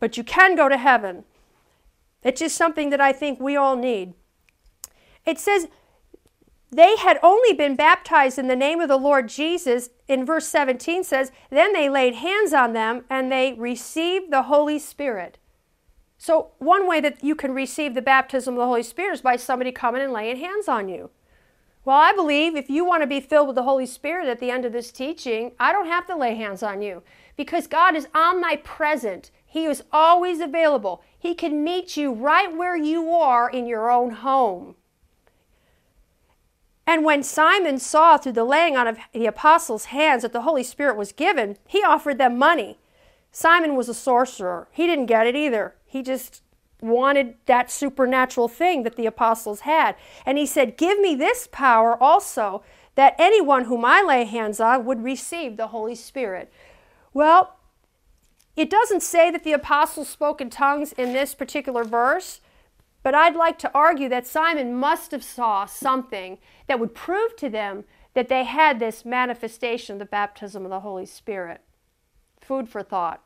[0.01, 1.25] But you can go to heaven.
[2.23, 4.15] It's just something that I think we all need.
[5.27, 5.69] It says
[6.71, 9.91] they had only been baptized in the name of the Lord Jesus.
[10.09, 14.79] In verse 17 says, Then they laid hands on them and they received the Holy
[14.79, 15.37] Spirit.
[16.25, 19.35] So, one way that you can receive the baptism of the Holy Spirit is by
[19.35, 21.11] somebody coming and laying hands on you.
[21.85, 24.49] Well, I believe if you want to be filled with the Holy Spirit at the
[24.49, 27.03] end of this teaching, I don't have to lay hands on you
[27.37, 29.33] because God is omnipresent.
[29.45, 31.03] He is always available.
[31.19, 34.77] He can meet you right where you are in your own home.
[36.87, 40.63] And when Simon saw through the laying on of the apostles' hands that the Holy
[40.63, 42.79] Spirit was given, he offered them money.
[43.33, 44.69] Simon was a sorcerer.
[44.71, 45.75] He didn't get it either.
[45.93, 46.41] He just
[46.81, 49.95] wanted that supernatural thing that the apostles had.
[50.25, 52.65] And he said, Give me this power also,
[52.95, 56.51] that anyone whom I lay hands on would receive the Holy Spirit.
[57.13, 57.59] Well,
[58.57, 62.41] it doesn't say that the apostles spoke in tongues in this particular verse,
[63.03, 66.39] but I'd like to argue that Simon must have saw something
[66.69, 67.85] that would prove to them
[68.15, 71.61] that they had this manifestation of the baptism of the Holy Spirit.
[72.41, 73.23] Food for thought.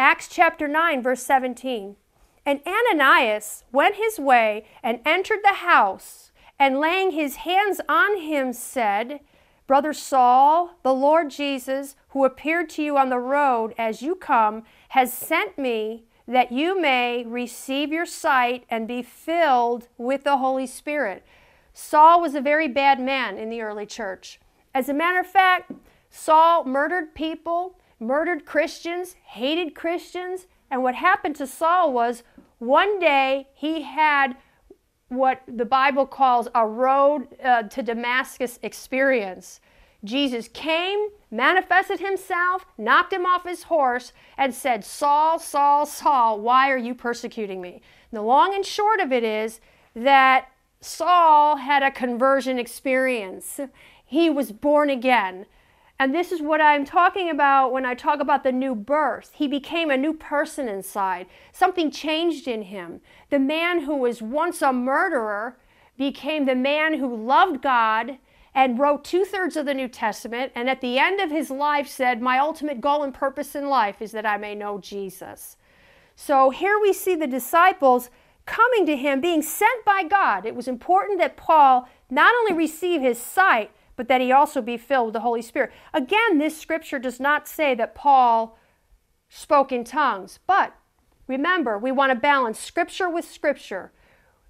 [0.00, 1.94] Acts chapter 9, verse 17.
[2.46, 8.54] And Ananias went his way and entered the house, and laying his hands on him,
[8.54, 9.20] said,
[9.66, 14.62] Brother Saul, the Lord Jesus, who appeared to you on the road as you come,
[14.88, 20.66] has sent me that you may receive your sight and be filled with the Holy
[20.66, 21.26] Spirit.
[21.74, 24.40] Saul was a very bad man in the early church.
[24.74, 25.72] As a matter of fact,
[26.08, 30.46] Saul murdered people, murdered Christians, hated Christians.
[30.70, 32.22] And what happened to Saul was
[32.58, 34.36] one day he had
[35.08, 39.60] what the Bible calls a road uh, to Damascus experience.
[40.02, 46.70] Jesus came, manifested himself, knocked him off his horse, and said, Saul, Saul, Saul, why
[46.70, 47.82] are you persecuting me?
[48.10, 49.60] And the long and short of it is
[49.94, 50.48] that
[50.80, 53.60] Saul had a conversion experience.
[54.04, 55.44] He was born again.
[56.00, 59.32] And this is what I'm talking about when I talk about the new birth.
[59.34, 61.26] He became a new person inside.
[61.52, 63.02] Something changed in him.
[63.28, 65.58] The man who was once a murderer
[65.98, 68.16] became the man who loved God
[68.54, 71.86] and wrote two thirds of the New Testament, and at the end of his life
[71.86, 75.58] said, My ultimate goal and purpose in life is that I may know Jesus.
[76.16, 78.08] So here we see the disciples
[78.46, 80.46] coming to him, being sent by God.
[80.46, 83.70] It was important that Paul not only receive his sight,
[84.00, 85.70] but that he also be filled with the Holy Spirit.
[85.92, 88.58] Again, this scripture does not say that Paul
[89.28, 90.72] spoke in tongues, but
[91.26, 93.92] remember, we want to balance scripture with scripture.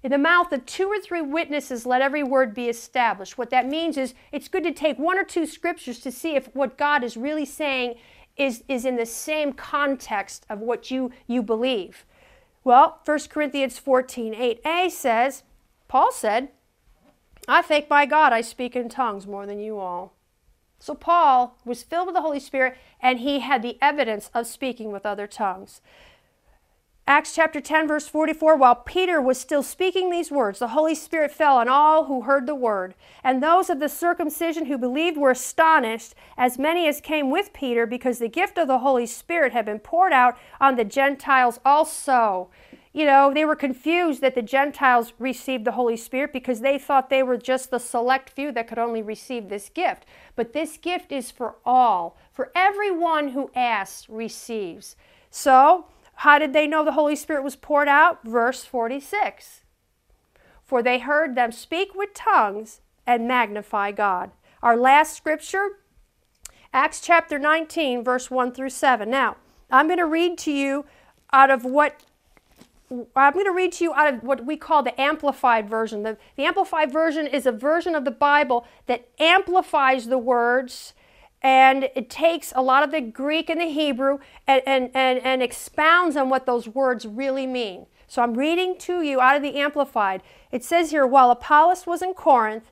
[0.03, 3.37] In the mouth of two or three witnesses, let every word be established.
[3.37, 6.45] What that means is it's good to take one or two scriptures to see if
[6.55, 7.95] what God is really saying
[8.37, 12.05] is, is in the same context of what you, you believe.
[12.63, 15.43] Well, 1 Corinthians 14 8a says,
[15.89, 16.51] Paul said,
[17.47, 20.13] I thank my God I speak in tongues more than you all.
[20.79, 24.91] So Paul was filled with the Holy Spirit and he had the evidence of speaking
[24.91, 25.81] with other tongues.
[27.07, 31.31] Acts chapter 10, verse 44 While Peter was still speaking these words, the Holy Spirit
[31.31, 32.93] fell on all who heard the word.
[33.23, 37.85] And those of the circumcision who believed were astonished, as many as came with Peter,
[37.85, 42.49] because the gift of the Holy Spirit had been poured out on the Gentiles also.
[42.93, 47.09] You know, they were confused that the Gentiles received the Holy Spirit because they thought
[47.09, 50.05] they were just the select few that could only receive this gift.
[50.35, 54.97] But this gift is for all, for everyone who asks receives.
[55.29, 55.85] So,
[56.15, 58.23] how did they know the Holy Spirit was poured out?
[58.25, 59.61] Verse 46.
[60.65, 64.31] For they heard them speak with tongues and magnify God.
[64.61, 65.79] Our last scripture,
[66.73, 69.09] Acts chapter 19, verse 1 through 7.
[69.09, 69.37] Now,
[69.69, 70.85] I'm going to read to you
[71.33, 72.03] out of what
[73.15, 76.03] I'm going to read to you out of what we call the Amplified Version.
[76.03, 80.93] The, the Amplified Version is a version of the Bible that amplifies the words
[81.41, 85.41] and it takes a lot of the Greek and the Hebrew and, and, and, and
[85.41, 87.87] expounds on what those words really mean.
[88.07, 90.21] So I'm reading to you out of the Amplified.
[90.51, 92.71] It says here while Apollos was in Corinth,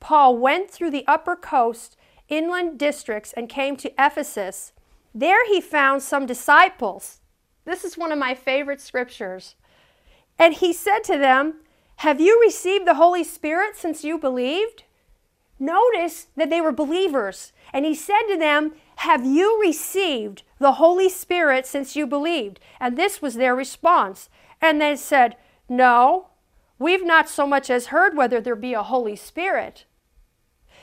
[0.00, 1.96] Paul went through the upper coast,
[2.28, 4.72] inland districts, and came to Ephesus.
[5.14, 7.20] There he found some disciples.
[7.68, 9.54] This is one of my favorite scriptures.
[10.38, 11.56] And he said to them,
[11.96, 14.84] Have you received the Holy Spirit since you believed?
[15.58, 17.52] Notice that they were believers.
[17.70, 22.58] And he said to them, Have you received the Holy Spirit since you believed?
[22.80, 24.30] And this was their response.
[24.62, 25.36] And they said,
[25.68, 26.28] No,
[26.78, 29.84] we've not so much as heard whether there be a Holy Spirit.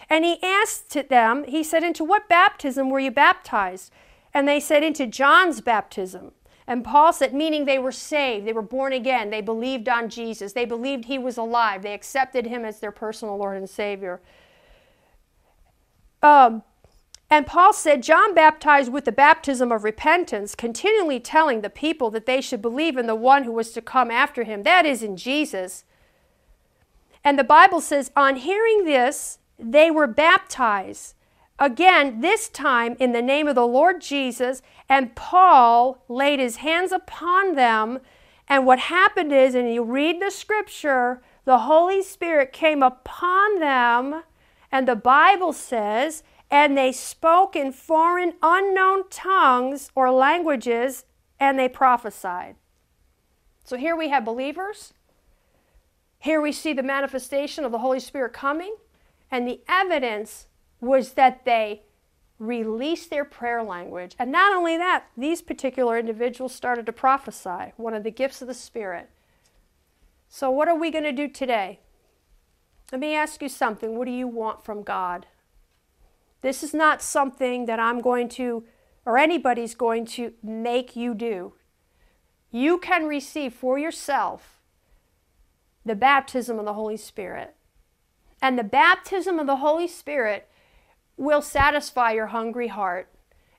[0.08, 3.92] And he asked them, He said, Into what baptism were you baptized?
[4.36, 6.34] And they said, Into John's baptism.
[6.68, 10.54] And Paul said, meaning they were saved, they were born again, they believed on Jesus,
[10.54, 14.20] they believed he was alive, they accepted him as their personal Lord and Savior.
[16.24, 16.64] Um,
[17.30, 22.26] and Paul said, John baptized with the baptism of repentance, continually telling the people that
[22.26, 25.18] they should believe in the one who was to come after him, that is, in
[25.18, 25.84] Jesus.
[27.24, 31.14] And the Bible says, on hearing this, they were baptized.
[31.58, 36.92] Again, this time in the name of the Lord Jesus, and Paul laid his hands
[36.92, 38.00] upon them.
[38.48, 44.24] And what happened is, and you read the scripture, the Holy Spirit came upon them,
[44.72, 51.06] and the Bible says, and they spoke in foreign unknown tongues or languages,
[51.40, 52.56] and they prophesied.
[53.64, 54.94] So here we have believers.
[56.20, 58.76] Here we see the manifestation of the Holy Spirit coming,
[59.32, 60.48] and the evidence
[60.86, 61.82] was that they
[62.40, 64.16] released their prayer language.
[64.20, 68.48] And not only that, these particular individuals started to prophesy, one of the gifts of
[68.48, 69.10] the Spirit.
[70.28, 71.80] So, what are we going to do today?
[72.92, 73.98] Let me ask you something.
[73.98, 75.26] What do you want from God?
[76.42, 78.66] This is not something that I'm going to,
[79.06, 81.54] or anybody's going to make you do.
[82.52, 84.62] You can receive for yourself
[85.86, 87.56] the baptism of the Holy Spirit.
[88.42, 90.48] And the baptism of the Holy Spirit
[91.18, 93.10] will satisfy your hungry heart.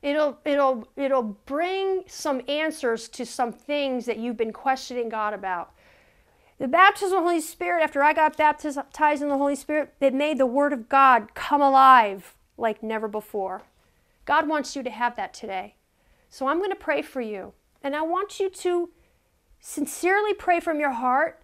[0.02, 5.72] It'll, it'll, it'll bring some answers to some things that you've been questioning God about.
[6.58, 10.14] The baptism of the Holy Spirit, after I got baptized in the Holy Spirit, it
[10.14, 13.62] made the Word of God come alive like never before.
[14.24, 15.74] God wants you to have that today.
[16.30, 17.52] So I'm going to pray for you.
[17.82, 18.90] And I want you to
[19.60, 21.42] sincerely pray from your heart.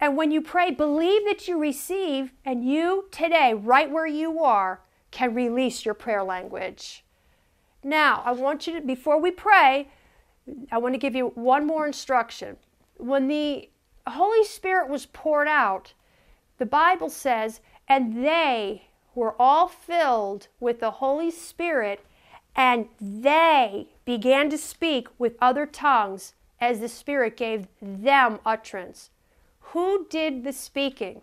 [0.00, 4.80] And when you pray, believe that you receive, and you today, right where you are,
[5.14, 7.04] can release your prayer language.
[7.84, 9.88] Now, I want you to, before we pray,
[10.72, 12.56] I want to give you one more instruction.
[12.96, 13.70] When the
[14.08, 15.94] Holy Spirit was poured out,
[16.58, 22.04] the Bible says, and they were all filled with the Holy Spirit,
[22.56, 29.10] and they began to speak with other tongues as the Spirit gave them utterance.
[29.60, 31.22] Who did the speaking?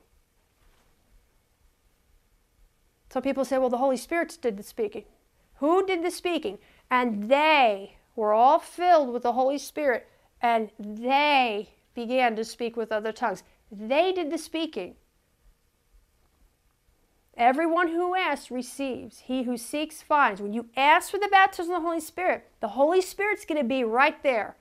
[3.12, 5.04] Some people say, well, the Holy Spirit did the speaking.
[5.56, 6.60] Who did the speaking?
[6.90, 10.08] And they were all filled with the Holy Spirit,
[10.42, 13.44] and they began to speak with other tongues.
[13.70, 14.96] They did the speaking.
[17.36, 19.20] Everyone who asks receives.
[19.20, 20.42] He who seeks finds.
[20.42, 23.68] When you ask for the baptism of the Holy Spirit, the Holy Spirit's going to
[23.68, 24.56] be right there.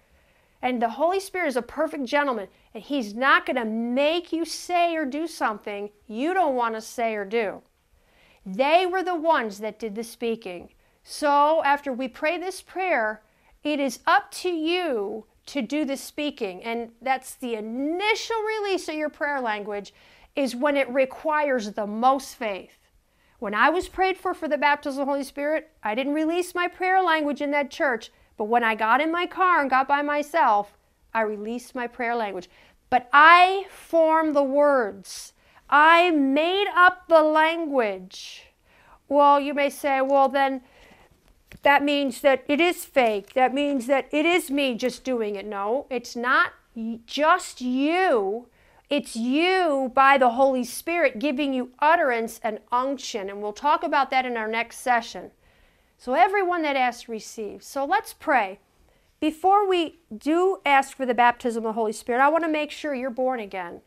[0.60, 4.44] And the Holy Spirit is a perfect gentleman, and He's not going to make you
[4.44, 7.62] say or do something you don't want to say or do.
[8.44, 10.70] They were the ones that did the speaking.
[11.02, 13.22] So after we pray this prayer,
[13.62, 16.62] it is up to you to do the speaking.
[16.62, 19.92] And that's the initial release of your prayer language
[20.36, 22.78] is when it requires the most faith.
[23.38, 26.54] When I was prayed for for the baptism of the Holy Spirit, I didn't release
[26.54, 29.88] my prayer language in that church, but when I got in my car and got
[29.88, 30.76] by myself,
[31.12, 32.48] I released my prayer language.
[32.90, 35.32] But I formed the words.
[35.70, 38.46] I made up the language.
[39.08, 40.60] Well, you may say, well, then
[41.62, 43.32] that means that it is fake.
[43.34, 45.46] That means that it is me just doing it.
[45.46, 46.52] No, it's not
[47.06, 48.48] just you
[48.90, 53.30] it's you by the Holy Spirit giving you utterance and unction.
[53.30, 55.30] And we'll talk about that in our next session.
[55.96, 57.66] So everyone that asks receives.
[57.66, 58.58] So let's pray.
[59.20, 62.72] Before we do ask for the baptism of the Holy Spirit, I want to make
[62.72, 63.82] sure you're born again.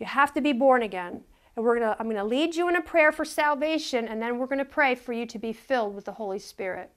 [0.00, 1.20] You have to be born again.
[1.54, 4.38] And we're gonna, I'm going to lead you in a prayer for salvation, and then
[4.38, 6.90] we're going to pray for you to be filled with the Holy Spirit.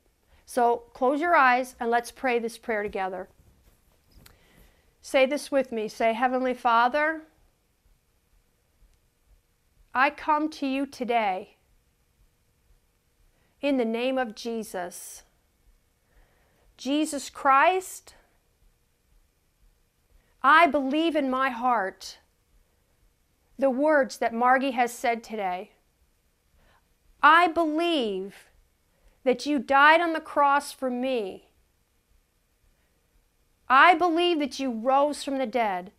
[0.46, 3.30] So close your eyes and let's pray this prayer together.
[5.02, 5.88] Say this with me.
[5.88, 7.24] Say, Heavenly Father,
[9.94, 11.58] I come to you today
[13.62, 15.24] in the name of Jesus.
[16.78, 18.16] Jesus Christ,
[20.42, 22.18] I believe in my heart
[23.64, 25.72] the words that Margie has said today.
[27.24, 28.50] I believe
[29.24, 31.48] that you died on the cross for me
[33.70, 35.94] I believe that you rose from the dead.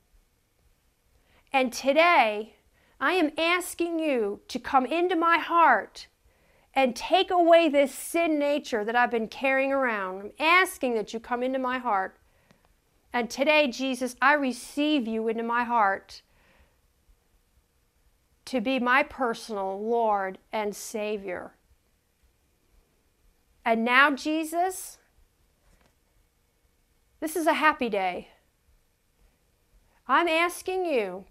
[1.52, 2.56] And today,
[3.00, 6.06] I am asking you to come into my heart
[6.74, 10.20] and take away this sin nature that I've been carrying around.
[10.20, 12.18] I'm asking that you come into my heart.
[13.12, 16.22] And today, Jesus, I receive you into my heart
[18.46, 21.54] to be my personal Lord and Savior.
[23.64, 24.98] And now, Jesus,
[27.20, 28.28] this is a happy day.
[30.06, 31.24] I'm asking you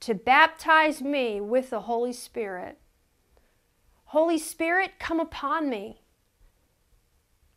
[0.00, 2.78] to baptize me with the Holy Spirit.
[4.06, 6.00] Holy Spirit, come upon me.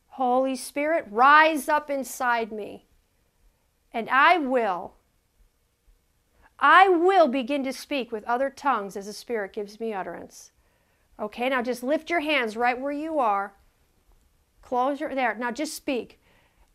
[0.07, 2.85] Holy Spirit, rise up inside me.
[3.93, 4.95] And I will,
[6.59, 10.51] I will begin to speak with other tongues as the Spirit gives me utterance.
[11.19, 13.53] Okay, now just lift your hands right where you are.
[14.61, 15.35] Close your, there.
[15.35, 16.19] Now just speak.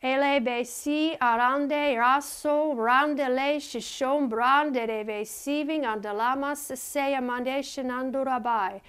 [0.02, 8.80] Ele besi arande raso randele shishom brande receiving andalama seseya mande shenandurabai.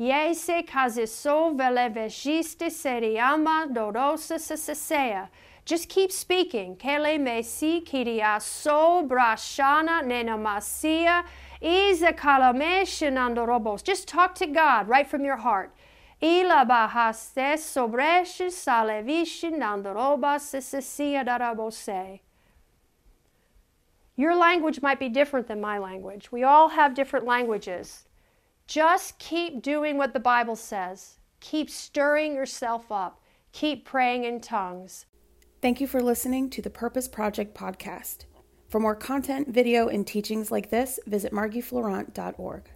[0.00, 5.28] Yese kaziso vele vejiste seriama dorosa seseya.
[5.64, 6.76] Just keep speaking.
[6.76, 11.24] Kele mesi kiriaso brashana nenamasia.
[11.62, 13.82] Iza kalame shenandorobos.
[13.82, 15.74] Just talk to God right from your heart.
[16.22, 22.20] Ila bahaste sobreshi salevishi nandoroba sisisia darabose.
[24.16, 26.30] Your language might be different than my language.
[26.30, 28.06] We all have different languages.
[28.66, 31.18] Just keep doing what the Bible says.
[31.40, 33.20] Keep stirring yourself up.
[33.52, 35.06] Keep praying in tongues.
[35.64, 38.26] Thank you for listening to the Purpose Project podcast.
[38.68, 42.68] For more content, video, and teachings like this, visit margiefleurant.org.